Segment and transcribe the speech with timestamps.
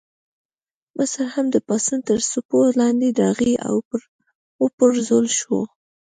[0.97, 3.75] مصر هم د پاڅون تر څپو لاندې راغی او
[4.65, 5.59] وپرځول شو.